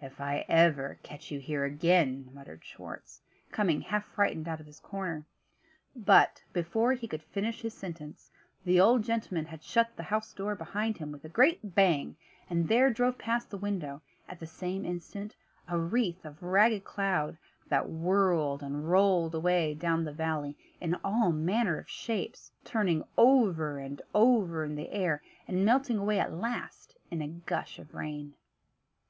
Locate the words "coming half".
3.52-4.06